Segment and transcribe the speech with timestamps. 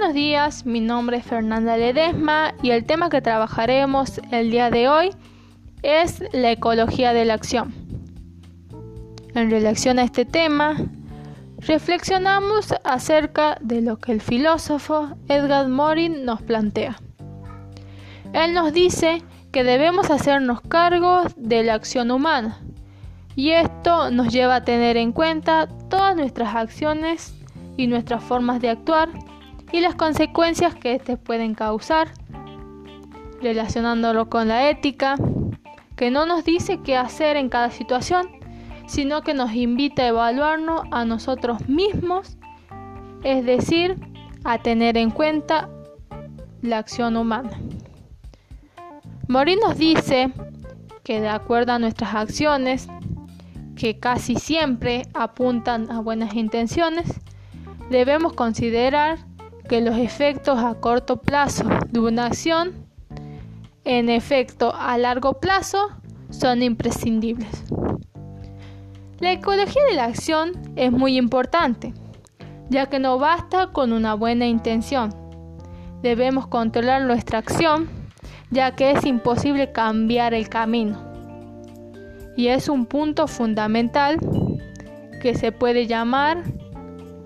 [0.00, 4.88] buenos días, mi nombre es Fernanda Ledesma y el tema que trabajaremos el día de
[4.88, 5.10] hoy
[5.82, 7.74] es la ecología de la acción.
[9.34, 10.78] En relación a este tema,
[11.58, 16.96] reflexionamos acerca de lo que el filósofo Edgar Morin nos plantea.
[18.32, 22.58] Él nos dice que debemos hacernos cargo de la acción humana
[23.36, 27.34] y esto nos lleva a tener en cuenta todas nuestras acciones
[27.76, 29.10] y nuestras formas de actuar
[29.72, 32.12] y las consecuencias que éste pueden causar,
[33.40, 35.16] relacionándolo con la ética,
[35.96, 38.28] que no nos dice qué hacer en cada situación,
[38.86, 42.36] sino que nos invita a evaluarnos a nosotros mismos,
[43.22, 43.96] es decir,
[44.44, 45.68] a tener en cuenta
[46.62, 47.52] la acción humana.
[49.28, 50.32] Morín nos dice
[51.04, 52.88] que de acuerdo a nuestras acciones,
[53.76, 57.20] que casi siempre apuntan a buenas intenciones,
[57.90, 59.18] debemos considerar
[59.70, 62.72] que los efectos a corto plazo de una acción,
[63.84, 65.90] en efecto a largo plazo,
[66.30, 67.62] son imprescindibles.
[69.20, 71.94] La ecología de la acción es muy importante,
[72.68, 75.14] ya que no basta con una buena intención.
[76.02, 77.88] Debemos controlar nuestra acción,
[78.50, 80.98] ya que es imposible cambiar el camino.
[82.36, 84.18] Y es un punto fundamental
[85.22, 86.42] que se puede llamar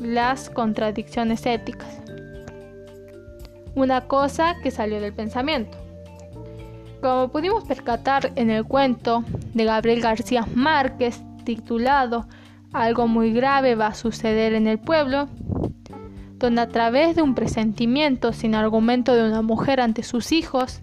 [0.00, 1.99] las contradicciones éticas
[3.74, 5.78] una cosa que salió del pensamiento.
[7.00, 12.26] Como pudimos percatar en el cuento de Gabriel García Márquez titulado
[12.72, 15.28] Algo muy grave va a suceder en el pueblo,
[16.36, 20.80] donde a través de un presentimiento sin argumento de una mujer ante sus hijos,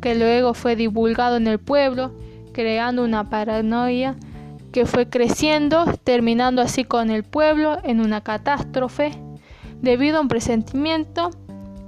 [0.00, 2.14] que luego fue divulgado en el pueblo,
[2.52, 4.16] creando una paranoia
[4.72, 9.12] que fue creciendo, terminando así con el pueblo en una catástrofe,
[9.82, 11.30] debido a un presentimiento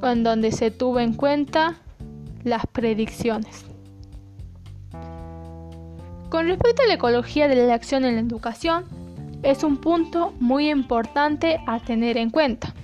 [0.08, 1.77] en donde se tuvo en cuenta
[2.45, 3.64] las predicciones.
[6.29, 8.85] Con respecto a la ecología de la acción en la educación,
[9.42, 12.74] es un punto muy importante a tener en cuenta,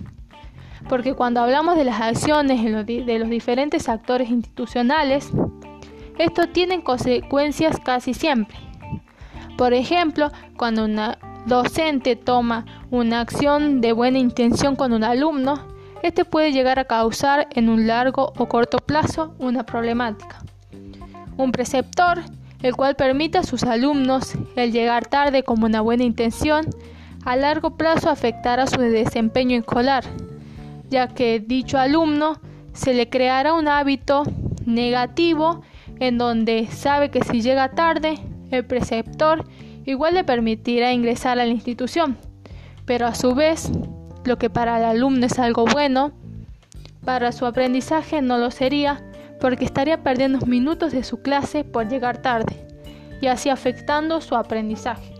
[0.89, 5.31] porque cuando hablamos de las acciones de los diferentes actores institucionales,
[6.19, 8.59] esto tiene consecuencias casi siempre.
[9.57, 16.25] Por ejemplo, cuando una docente toma una acción de buena intención con un alumno, este
[16.25, 20.43] puede llegar a causar en un largo o corto plazo una problemática.
[21.37, 22.23] Un preceptor,
[22.63, 26.67] el cual permite a sus alumnos el llegar tarde como una buena intención,
[27.25, 30.05] a largo plazo afectará su desempeño escolar,
[30.89, 32.41] ya que dicho alumno
[32.73, 34.23] se le creará un hábito
[34.65, 35.63] negativo
[36.01, 38.19] en donde sabe que si llega tarde,
[38.51, 39.45] el preceptor
[39.85, 42.17] igual le permitirá ingresar a la institución,
[42.85, 43.71] pero a su vez
[44.29, 46.13] lo que para el alumno es algo bueno,
[47.05, 49.03] para su aprendizaje no lo sería
[49.41, 52.67] porque estaría perdiendo minutos de su clase por llegar tarde
[53.23, 55.15] y así afectando su aprendizaje.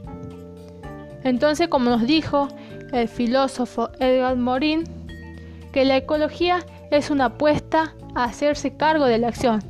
[1.25, 2.49] Entonces, como nos dijo
[2.93, 4.85] el filósofo Edgar Morin,
[5.73, 9.63] que la ecología es una apuesta a hacerse cargo de la acción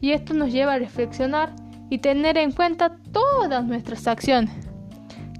[0.00, 1.52] y esto nos lleva a reflexionar
[1.90, 4.70] y tener en cuenta todas nuestras acciones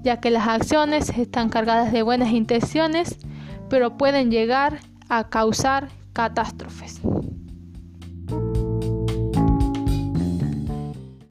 [0.03, 3.17] ya que las acciones están cargadas de buenas intenciones,
[3.71, 6.99] pero pueden llegar a causar catástrofes.